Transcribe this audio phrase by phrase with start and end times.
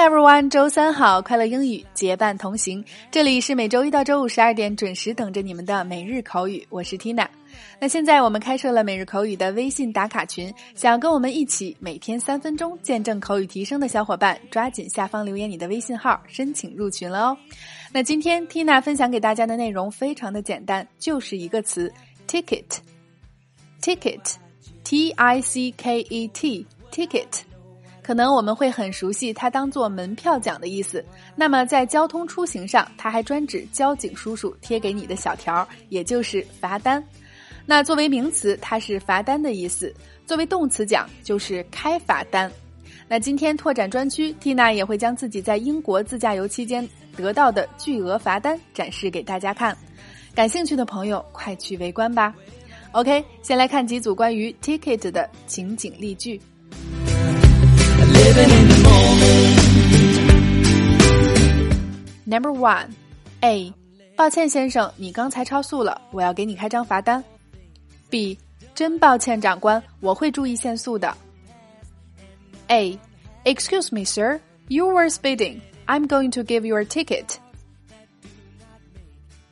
[0.00, 2.82] everyone，周三好，快乐英语结伴同行。
[3.10, 7.28] 这里是每周一到周五十二点准时等着你们的每日口语，我是 Tina。
[7.78, 17.36] 那现在我们开设了每日口语的微信打卡群，想要跟我们一起每天三分钟见证口语提升的小伙伴，抓紧下方留言你的微信号，申请入群了哦。
[17.92, 21.92] 那今天 Tina 分享给大家的内容非常的简单，就是一个词
[22.26, 27.49] ticket，ticket，t i c k e t，ticket。
[28.10, 31.04] 可能我们会很熟悉它当做门票奖的意思。
[31.36, 37.00] 那么在交通出行上，它还专指交警叔叔贴给你的小条，也就是罚单。
[37.64, 39.86] 那作为名词，它是罚单的意思；
[40.26, 42.50] 作为动词讲，就是开罚单。
[43.06, 46.84] 那今天拓展专区，Tina 也会将自己在英国自驾游期间
[47.16, 49.76] 得到的巨额罚单展示给大家看。
[50.34, 52.34] 感兴趣的朋友，快去围观吧。
[52.90, 56.40] OK，先来看几组关于 ticket 的情景例句。
[62.27, 62.89] Number one,
[63.41, 63.73] A，
[64.17, 67.23] 抱歉先生，你刚才超速了，我要给你开张罚单。
[68.09, 68.37] B，
[68.73, 71.15] 真抱歉长官，我会注意限速的。
[72.67, 72.99] A,
[73.45, 75.61] excuse me, sir, you were speeding.
[75.85, 77.37] I'm going to give you a ticket.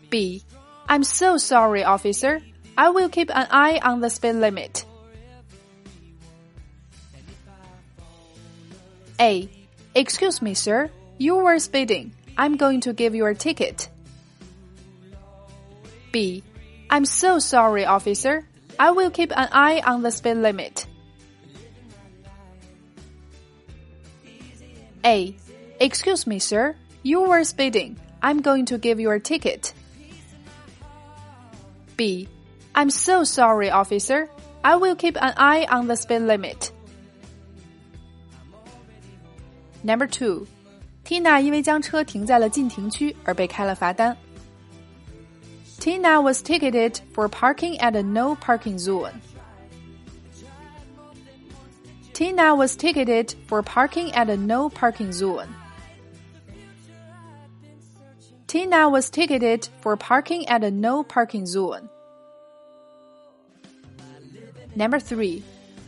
[0.10, 0.42] B,
[0.88, 2.42] I'm so sorry, officer.
[2.76, 4.84] I will keep an eye on the speed limit.
[9.21, 9.49] A.
[9.95, 10.91] Excuse me, sir.
[11.19, 12.15] You were speeding.
[12.37, 13.89] I'm going to give you a ticket.
[16.13, 16.45] B.
[16.89, 18.47] I'm so sorry, officer.
[18.79, 20.87] I will keep an eye on the speed limit.
[25.05, 25.35] A.
[25.81, 26.77] Excuse me, sir.
[27.03, 27.99] You were speeding.
[28.23, 29.75] I'm going to give you a ticket.
[31.97, 32.29] B.
[32.75, 34.31] I'm so sorry, officer.
[34.63, 36.73] I will keep an eye on the speed limit.
[39.88, 40.46] Number two,
[41.06, 44.16] Tina 因为将车停在了禁停区而被开了罚单。
[45.80, 49.12] Tina was ticketed for parking at a no parking zone.
[52.14, 55.48] Tina was ticketed for parking at a no parking zone.
[58.48, 61.90] Tina was ticketed for parking at a no parking zone.
[64.76, 65.42] Number three，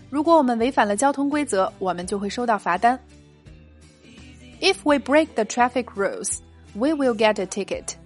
[0.09, 2.99] 如果我们违反了交通规则，我们就会收到罚单。
[4.61, 6.41] if we break the traffic rules,
[6.73, 7.97] we will get a ticket.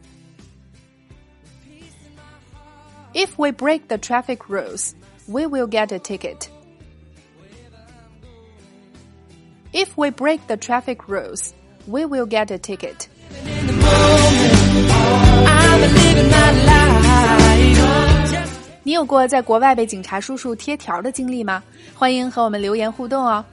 [3.14, 4.94] If we break the traffic rules,
[5.28, 6.50] we will get a ticket.
[9.74, 11.54] If we break the traffic rules,
[11.88, 13.08] we will get a ticket.
[18.84, 21.62] 你有过在国外被警察叔叔贴条的经历吗？
[21.94, 23.46] 欢迎和我们留言互动哦。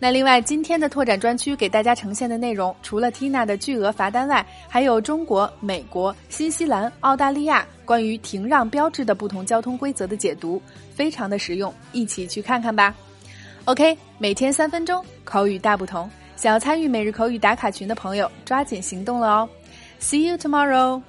[0.00, 10.62] 那另外，今天的拓展专区给大家呈现的内容，除了 Tina 的巨额罚单外，还有中国、美国、新西兰、澳大利亚关于停让标志的不同交通规则的解读，
[10.94, 12.94] 非常的实用，一起去看看吧。
[13.64, 16.08] OK，每天三分钟，口语大不同。
[16.36, 19.48] 想要参与每日口语打卡群的朋友，抓紧行动了哦
[20.00, 21.02] ！See you tomorrow.